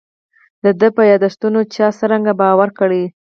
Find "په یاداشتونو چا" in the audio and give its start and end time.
0.97-1.87